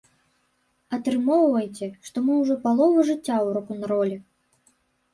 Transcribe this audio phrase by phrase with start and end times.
[0.97, 4.17] Атрымоўваецца, што мы ўжо палову жыцця ў рок-н-роле!